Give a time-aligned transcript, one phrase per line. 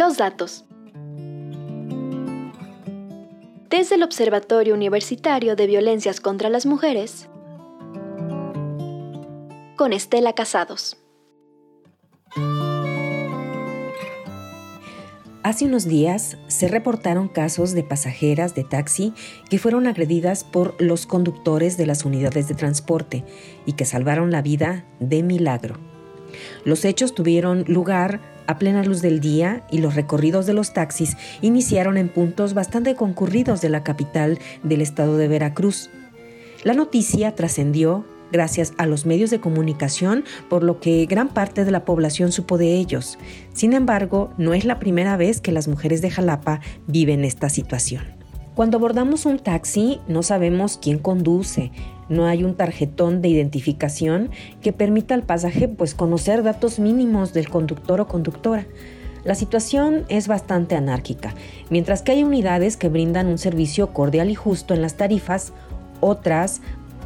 [0.00, 0.64] Los datos.
[3.68, 7.28] Desde el Observatorio Universitario de Violencias contra las Mujeres,
[9.76, 10.96] con Estela Casados.
[15.42, 19.12] Hace unos días se reportaron casos de pasajeras de taxi
[19.50, 23.22] que fueron agredidas por los conductores de las unidades de transporte
[23.66, 25.76] y que salvaron la vida de milagro.
[26.64, 31.16] Los hechos tuvieron lugar a plena luz del día y los recorridos de los taxis
[31.40, 35.88] iniciaron en puntos bastante concurridos de la capital del estado de Veracruz.
[36.64, 41.70] La noticia trascendió gracias a los medios de comunicación, por lo que gran parte de
[41.70, 43.18] la población supo de ellos.
[43.52, 48.02] Sin embargo, no es la primera vez que las mujeres de Jalapa viven esta situación.
[48.56, 51.70] Cuando abordamos un taxi, no sabemos quién conduce,
[52.10, 57.48] no hay un tarjetón de identificación que permita al pasaje pues conocer datos mínimos del
[57.48, 58.66] conductor o conductora.
[59.24, 61.34] La situación es bastante anárquica.
[61.70, 65.52] Mientras que hay unidades que brindan un servicio cordial y justo en las tarifas,
[66.00, 66.60] otras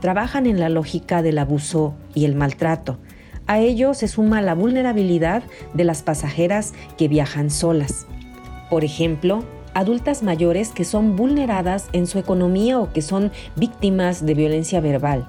[0.00, 2.98] trabajan en la lógica del abuso y el maltrato.
[3.46, 5.42] A ello se suma la vulnerabilidad
[5.74, 8.06] de las pasajeras que viajan solas.
[8.70, 9.44] Por ejemplo,
[9.76, 15.26] adultas mayores que son vulneradas en su economía o que son víctimas de violencia verbal.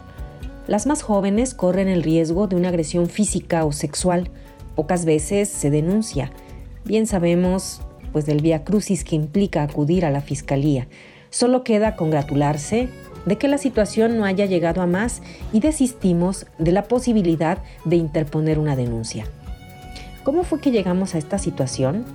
[0.68, 4.30] Las más jóvenes corren el riesgo de una agresión física o sexual.
[4.74, 6.32] Pocas veces se denuncia.
[6.86, 7.82] Bien sabemos
[8.14, 10.88] pues del vía crucis que implica acudir a la fiscalía.
[11.30, 12.88] Solo queda congratularse
[13.26, 17.98] de que la situación no haya llegado a más y desistimos de la posibilidad de
[17.98, 19.26] interponer una denuncia.
[20.24, 22.06] ¿Cómo fue que llegamos a esta situación?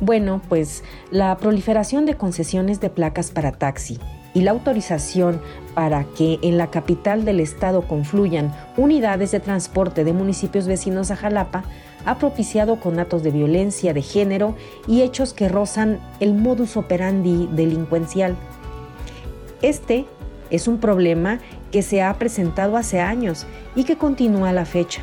[0.00, 3.98] Bueno, pues la proliferación de concesiones de placas para taxi
[4.32, 5.40] y la autorización
[5.74, 11.16] para que en la capital del estado confluyan unidades de transporte de municipios vecinos a
[11.16, 11.64] Jalapa
[12.06, 14.56] ha propiciado conatos de violencia de género
[14.86, 18.36] y hechos que rozan el modus operandi delincuencial
[19.62, 20.06] este
[20.50, 21.38] es un problema
[21.70, 25.02] que se ha presentado hace años y que continúa a la fecha.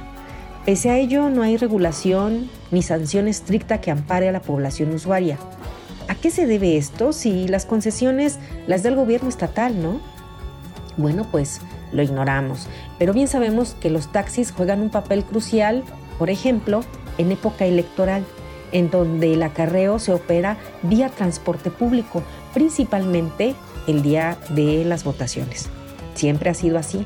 [0.67, 5.37] Pese a ello, no hay regulación ni sanción estricta que ampare a la población usuaria.
[6.09, 10.01] ¿A qué se debe esto si las concesiones las da el gobierno estatal, no?
[10.97, 11.61] Bueno, pues
[11.93, 12.67] lo ignoramos,
[12.99, 15.85] pero bien sabemos que los taxis juegan un papel crucial,
[16.19, 16.83] por ejemplo,
[17.17, 18.25] en época electoral,
[18.73, 22.23] en donde el acarreo se opera vía transporte público,
[22.53, 23.55] principalmente
[23.87, 25.69] el día de las votaciones.
[26.15, 27.05] Siempre ha sido así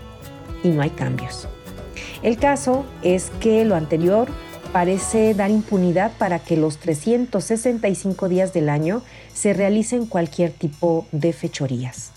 [0.64, 1.48] y no hay cambios.
[2.24, 4.28] El caso es que lo anterior
[4.72, 9.02] parece dar impunidad para que los 365 días del año
[9.34, 12.12] se realicen cualquier tipo de fechorías.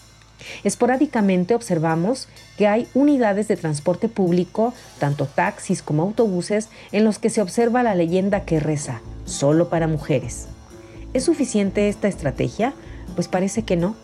[0.63, 2.29] Esporádicamente observamos
[2.59, 7.83] que hay unidades de transporte público, tanto taxis como autobuses, en los que se observa
[7.83, 10.49] la leyenda que reza, solo para mujeres.
[11.15, 12.75] ¿Es suficiente esta estrategia?
[13.15, 13.97] Pues parece que no.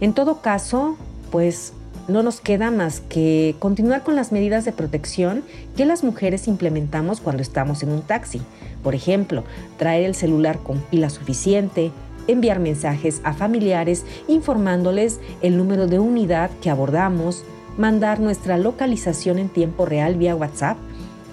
[0.00, 0.96] En todo caso,
[1.32, 1.72] pues
[2.10, 5.42] no nos queda más que continuar con las medidas de protección
[5.76, 8.42] que las mujeres implementamos cuando estamos en un taxi.
[8.82, 9.44] Por ejemplo,
[9.78, 11.92] traer el celular con pila suficiente,
[12.26, 17.44] enviar mensajes a familiares informándoles el número de unidad que abordamos,
[17.76, 20.76] mandar nuestra localización en tiempo real vía WhatsApp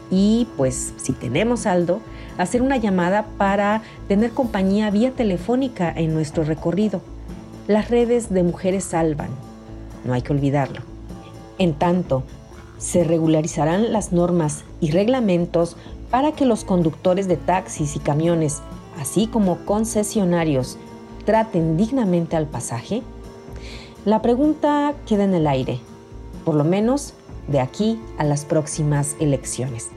[0.10, 2.00] y pues si tenemos saldo,
[2.38, 7.02] hacer una llamada para tener compañía vía telefónica en nuestro recorrido.
[7.68, 9.30] Las redes de mujeres salvan,
[10.08, 10.82] no hay que olvidarlo.
[11.60, 12.24] En tanto,
[12.78, 15.76] se regularizarán las normas y reglamentos
[16.10, 18.62] para que los conductores de taxis y camiones,
[19.00, 20.78] así como concesionarios,
[21.26, 23.04] traten dignamente al pasaje?
[24.06, 25.80] La pregunta queda en el aire,
[26.46, 27.14] por lo menos
[27.48, 29.90] de aquí a las próximas elecciones.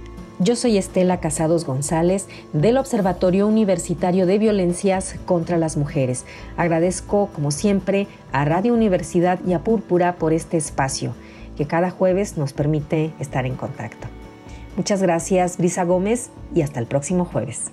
[0.43, 6.25] Yo soy Estela Casados González del Observatorio Universitario de Violencias contra las Mujeres.
[6.57, 11.13] Agradezco, como siempre, a Radio Universidad y a Púrpura por este espacio
[11.59, 14.09] que cada jueves nos permite estar en contacto.
[14.79, 17.71] Muchas gracias, Brisa Gómez, y hasta el próximo jueves.